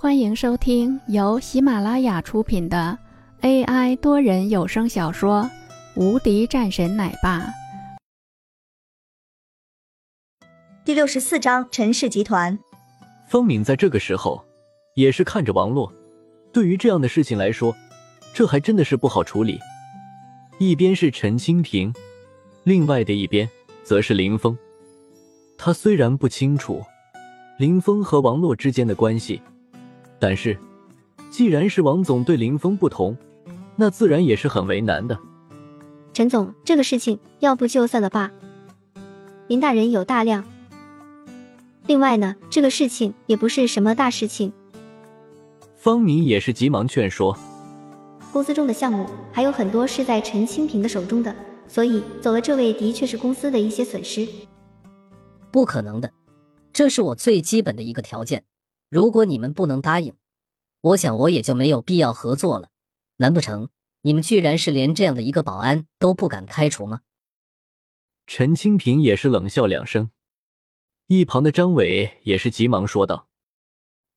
[0.00, 2.96] 欢迎收听由喜马拉雅出品的
[3.40, 5.42] AI 多人有声小说
[6.00, 7.40] 《无敌战神奶爸》
[10.84, 12.56] 第六十四章：陈氏集团。
[13.26, 14.40] 方敏在这个时候
[14.94, 15.92] 也是看着王洛。
[16.52, 17.74] 对于这样的事情来说，
[18.32, 19.58] 这还真的是不好处理。
[20.60, 21.92] 一边是陈清平，
[22.62, 23.50] 另外的一边
[23.82, 24.56] 则是林峰。
[25.56, 26.84] 他虽然不清楚
[27.58, 29.42] 林峰和王洛之间的关系，
[30.18, 30.58] 但是
[31.30, 33.16] 既然是王总对林峰不同，
[33.76, 35.18] 那自然也是很为难的。
[36.12, 38.32] 陈总，这个事情要不就算了吧。
[39.46, 40.44] 林大人有大量。
[41.86, 44.52] 另外呢，这个事情也不是什么大事情。
[45.76, 47.38] 方明也是急忙劝说，
[48.32, 51.34] 公司中的项目还有很多是在陈清平的手中的，
[51.68, 54.26] 所以走了这位的确是公司的一些损失。
[55.50, 56.10] 不可能的，
[56.72, 58.44] 这是我最基本的一个条件。
[58.88, 60.14] 如果你们不能答应，
[60.80, 62.70] 我想我也就没有必要合作了。
[63.16, 63.70] 难不成
[64.02, 67.00] 你们居然是连这样的一个保安都不敢开除吗？
[68.26, 70.10] 陈清平也是冷笑两声，
[71.06, 73.28] 一旁的张伟也是急忙说道：“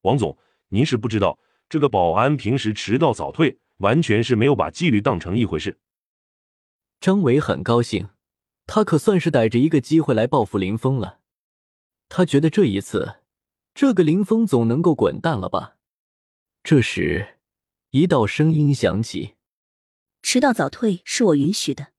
[0.04, 0.38] 王总，
[0.70, 5.80] 您是不知道，这个保安平时迟到早退，完全是没有把纪律当成一回事。”
[7.00, 8.10] 张伟很高兴，
[8.68, 11.20] 他可算是逮着一个机会来报复林峰了。
[12.10, 13.21] 他觉得这一次，
[13.74, 15.78] 这个林峰总能够滚蛋了吧？
[16.64, 17.40] 这时，
[17.92, 19.36] 一道声音响起
[20.22, 21.94] ：“迟到早退是我允许的。”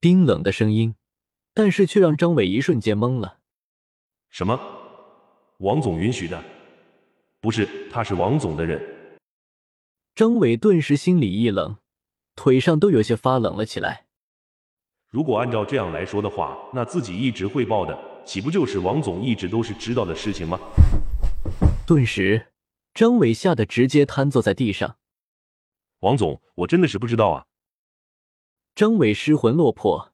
[0.00, 0.94] 冰冷的声音，
[1.52, 3.40] 但是却让张伟一瞬间懵了。
[4.30, 4.58] “什么？
[5.58, 6.42] 王总允许的？
[7.40, 8.80] 不是，他是王总的人。”
[10.14, 11.76] 张伟顿时心里一冷，
[12.34, 14.06] 腿上都有些发冷了起来。
[15.08, 18.15] 如果按照这样来说的话，那自己一直汇报的。
[18.26, 20.58] 岂不就是王总一直都是知道的事情吗？
[21.86, 22.48] 顿时，
[22.92, 24.96] 张伟吓得直接瘫坐在地上。
[26.00, 27.46] 王总，我真的是不知道啊！
[28.74, 30.12] 张伟失魂落魄，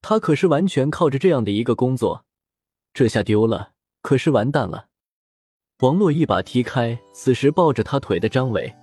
[0.00, 2.24] 他可是完全靠着这样的一个工作，
[2.94, 4.86] 这下丢了，可是完蛋了。
[5.80, 8.74] 王洛一把踢开此时抱着他腿的张伟，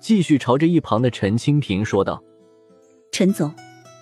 [0.00, 2.24] 继续朝着一旁的陈清平说道
[3.12, 3.54] ：“陈总，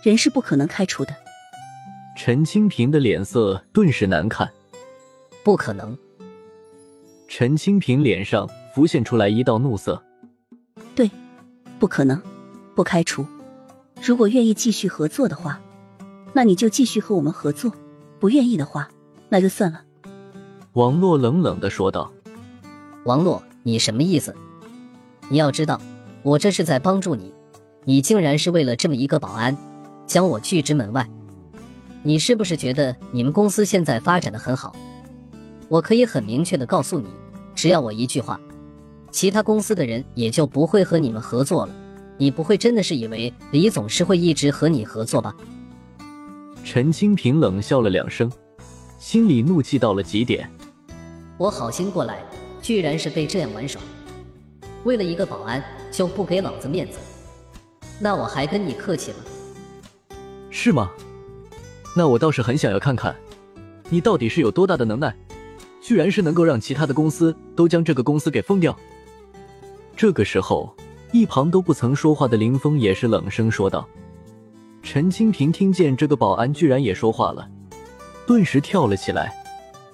[0.05, 1.15] 人是不可能开除的。”
[2.17, 4.49] 陈清平的脸色顿时难看。
[5.43, 5.97] 不可能！
[7.29, 10.01] 陈清平脸上浮现出来一道怒色。
[10.95, 11.11] 对，
[11.79, 12.21] 不可能，
[12.75, 13.27] 不开除。
[14.03, 15.61] 如果愿意继续合作的话，
[16.33, 17.71] 那你就继续和我们合作；
[18.21, 18.89] 不愿意的话，
[19.29, 19.83] 那就算了。
[20.75, 22.13] 王洛冷冷的说道。
[23.05, 24.35] 王洛，你什么意思？
[25.29, 25.81] 你要知道，
[26.23, 27.35] 我这是在帮助你，
[27.85, 29.57] 你竟然是为了这么一个保安，
[30.07, 31.07] 将我拒之门外。
[32.07, 34.77] 你是不是觉得你们公司现在发展的很好？
[35.71, 37.09] 我可以很明确的告诉你，
[37.55, 38.39] 只要我一句话，
[39.11, 41.75] 其他公司的人也就不会和你们合作了。
[42.19, 45.35] 你不会真的是以为李总是会一直和你合作吧？
[46.63, 48.31] 陈清平冷笑了两声，
[48.99, 50.47] 心里怒气到了极点。
[51.39, 52.23] 我好心过来，
[52.61, 53.81] 居然是被这样玩耍。
[54.85, 56.99] 为了一个保安就不给老子面子，
[57.99, 59.17] 那我还跟你客气了？
[60.51, 60.91] 是吗？
[61.95, 63.15] 那我倒是很想要看看，
[63.89, 65.15] 你到底是有多大的能耐，
[65.81, 68.77] 居然是能够让其他的公司都将这个公司给封掉。
[69.97, 70.75] 这个时候，
[71.13, 73.89] 一旁都不曾说话的林峰也是冷声说道。
[74.83, 77.49] 陈清平听见这个保安居然也说话了，
[78.27, 79.33] 顿时跳了起来，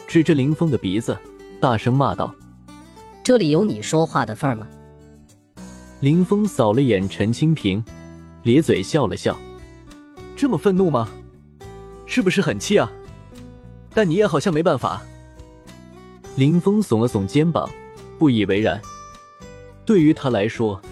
[0.07, 1.17] 指着林峰的鼻子，
[1.61, 2.35] 大声骂道
[3.23, 4.67] ：“这里有你说话的份儿吗？”
[6.01, 7.85] 林峰扫了眼陈清平，
[8.43, 9.39] 咧嘴笑了笑
[10.35, 11.07] ：“这么愤怒吗？”
[12.11, 12.91] 是不是很气啊？
[13.95, 15.01] 但你也好像没办法。
[16.35, 17.71] 林峰耸了耸肩膀，
[18.19, 18.83] 不以为然。
[19.87, 20.83] 对于他来说，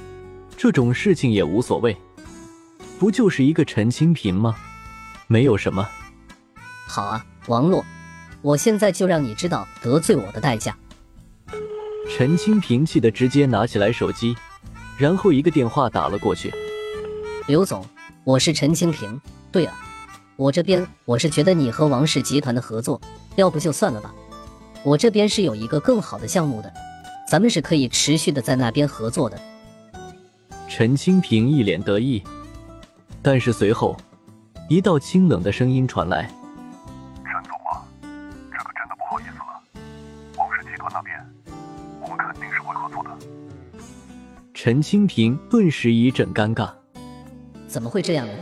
[0.56, 1.96] 这种事情也无所谓，
[3.00, 4.54] 不就是一个陈清平吗？
[5.26, 5.88] 没有什么。
[6.86, 7.84] 好啊，王洛，
[8.40, 10.76] 我现在就让你知道得罪我的代价。
[12.08, 14.36] 陈清平气得直接拿起来手机，
[14.96, 16.54] 然后一个电话打了过去。
[17.48, 17.84] 刘总，
[18.22, 19.20] 我是陈清平。
[19.50, 19.72] 对了。
[20.38, 23.00] 我这边我是觉得你和王氏集团的合作，
[23.34, 24.14] 要不就算了吧。
[24.84, 26.72] 我这边是有一个更好的项目的，
[27.28, 29.36] 咱们是可以持续的在那边合作的。
[30.68, 32.22] 陈清平一脸得意，
[33.20, 33.96] 但是随后
[34.68, 36.30] 一道清冷的声音传来
[37.24, 39.82] ：“陈总啊，这可真的不好意思了。
[40.36, 41.18] 王氏集团那边，
[42.00, 43.10] 我们肯定是会合作的。”
[44.54, 46.70] 陈清平顿时一阵尴尬
[47.66, 48.32] ：“怎么会这样呢？”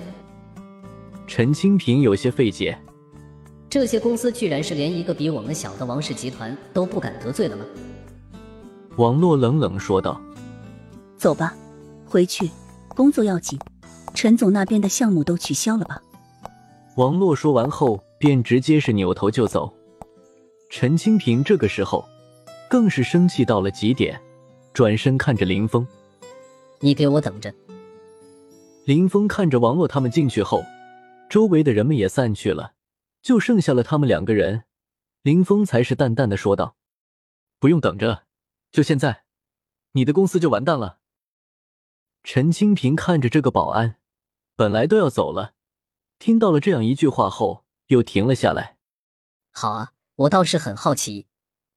[1.26, 2.78] 陈清平有些费解，
[3.68, 7.64] 这些公司居然是连一个比我们小的王氏集团都不敢得罪了吗？
[8.96, 10.20] 王洛冷冷说道。
[11.16, 11.54] 走吧，
[12.06, 12.48] 回去，
[12.94, 13.58] 工作要紧。
[14.14, 16.00] 陈总那边的项目都取消了吧？
[16.96, 19.70] 王洛说完后，便直接是扭头就走。
[20.70, 22.04] 陈清平这个时候
[22.70, 24.18] 更是生气到了极点，
[24.72, 25.86] 转身看着林峰
[26.80, 27.52] ：“你给我等着！”
[28.86, 30.62] 林峰看着王洛他们进去后，
[31.28, 32.74] 周围的人们也散去了，
[33.20, 34.64] 就剩下了他们两个人。
[35.22, 36.76] 林峰才是淡淡的说道
[37.58, 38.26] ：“不用等着，
[38.70, 39.24] 就现在，
[39.92, 41.00] 你的公司就完蛋了。”
[42.22, 43.96] 陈清平看着这个保安，
[44.54, 45.54] 本来都要走了。
[46.18, 48.78] 听到了这样一句话后，又停了下来。
[49.50, 51.26] 好啊，我倒是很好奇，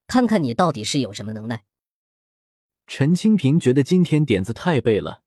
[0.05, 1.65] 看看你到底是有什么能耐。
[2.85, 5.23] 陈清平觉得今天点子太背了，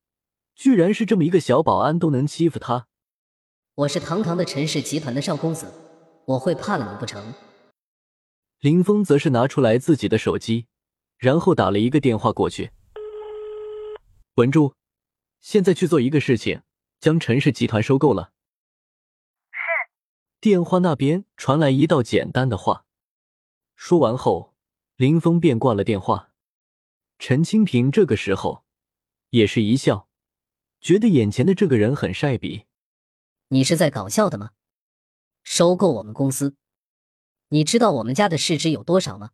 [0.54, 2.88] 居然是这么一个小保安都能欺负他。
[3.74, 5.72] 我是堂堂的陈氏集团的少公子，
[6.26, 7.32] 我会怕了你不成？
[8.60, 10.66] 林峰则是拿出来自己的手机，
[11.16, 12.70] 然后打了一个电话过去。
[14.34, 14.74] 文珠，
[15.40, 16.60] 现在去做一个事情，
[17.00, 18.32] 将陈氏集团收购了。
[20.38, 22.84] 电话那边传来一道简单的话，
[23.74, 24.54] 说完后，
[24.96, 26.28] 林峰便挂了电话。
[27.18, 28.64] 陈清平这个时候
[29.30, 30.10] 也是一笑，
[30.82, 32.66] 觉得眼前的这个人很帅逼。
[33.52, 34.52] 你是在搞笑的吗？
[35.42, 36.56] 收购我们公司，
[37.48, 39.32] 你知道我们家的市值有多少吗？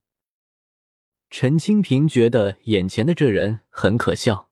[1.30, 4.50] 陈清平觉得眼前的这人很可笑，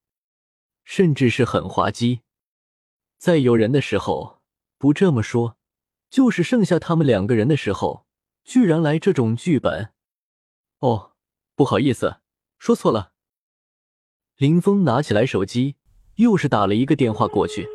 [0.84, 2.20] 甚至是很滑稽。
[3.18, 4.40] 在有人的时候
[4.78, 5.56] 不这么说。
[6.08, 8.06] 就是剩下他们两个人的时候，
[8.44, 9.92] 居然来这种剧本。
[10.78, 11.16] 哦，
[11.56, 12.20] 不好意思，
[12.60, 13.12] 说错了。
[14.36, 15.74] 林峰拿起来手机，
[16.14, 17.66] 又是打了一个电话过去。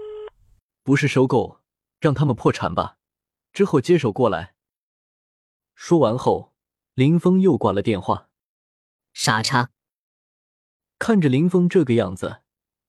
[0.82, 1.60] 不是收购，
[2.01, 2.98] 让他们破产吧，
[3.53, 4.56] 之后接手过来。
[5.75, 6.51] 说完后，
[6.95, 8.27] 林峰又挂了电话。
[9.13, 9.69] 傻叉！
[10.98, 12.42] 看着林峰这个样子，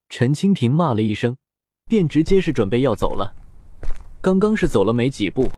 [0.08, 1.36] 陈清平骂了一声，
[1.84, 3.36] 便直接是准备要走了。
[4.22, 5.52] 刚刚是走了没几步，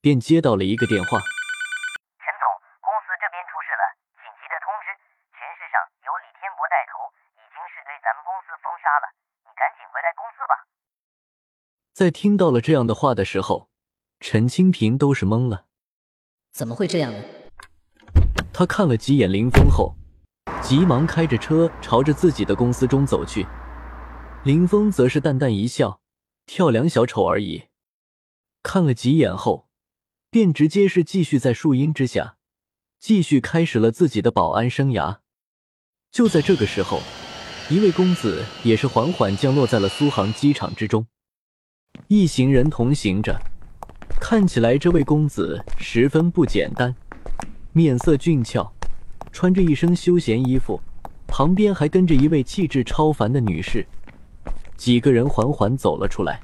[0.00, 1.18] 便接到了一个电话。
[1.18, 2.46] 陈总，
[2.78, 3.82] 公司这边出事了，
[4.22, 4.94] 紧急的通知，
[5.34, 9.10] 全市上由李天博带头，已经是对咱们公司封杀了，
[9.42, 10.59] 你赶紧回来公司吧。
[12.00, 13.68] 在听到了这样的话的时候，
[14.20, 15.66] 陈清平都是懵了。
[16.50, 17.22] 怎么会这样呢？
[18.54, 19.94] 他看了几眼林峰后，
[20.62, 23.46] 急忙开着车朝着自己的公司中走去。
[24.44, 26.00] 林峰则是淡淡一笑，
[26.46, 27.64] 跳梁小丑而已。
[28.62, 29.68] 看了几眼后，
[30.30, 32.38] 便直接是继续在树荫之下，
[32.98, 35.18] 继续开始了自己的保安生涯。
[36.10, 37.02] 就在这个时候，
[37.68, 41.06] 一位公子也是缓缓降落在了苏杭机场之中，
[42.08, 43.40] 一行人同行着。
[44.20, 46.94] 看起来这位公子十分不简单，
[47.72, 48.70] 面色俊俏，
[49.32, 50.80] 穿着一身休闲衣服，
[51.26, 53.86] 旁边还跟着一位气质超凡的女士。
[54.76, 56.40] 几个人缓缓走了出来。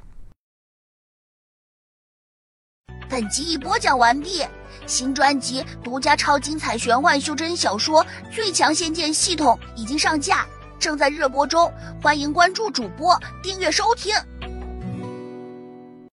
[3.09, 4.43] 本集已播讲完毕，
[4.87, 10.47] 新专辑独家超精彩玄幻修真小说《最强仙剑系统》已经上架，
[10.79, 14.15] 正在热播中，欢迎关注主播，订阅收听。